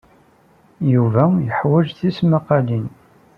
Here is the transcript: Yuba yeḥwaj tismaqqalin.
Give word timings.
Yuba 0.93 1.23
yeḥwaj 1.45 1.87
tismaqqalin. 1.97 2.87